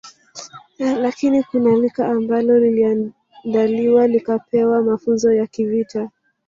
Lakini 0.99 1.43
kuna 1.43 1.75
lika 1.75 2.07
ambalo 2.09 2.59
liliandaliwa 2.59 4.07
likapewa 4.07 4.81
mafunzo 4.83 5.33
ya 5.33 5.47
kivita 5.47 6.09